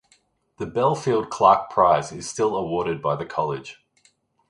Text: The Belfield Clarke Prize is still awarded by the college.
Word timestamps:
The 0.57 0.65
Belfield 0.65 1.29
Clarke 1.29 1.69
Prize 1.69 2.11
is 2.11 2.27
still 2.27 2.55
awarded 2.55 3.03
by 3.03 3.15
the 3.15 3.23
college. 3.27 3.85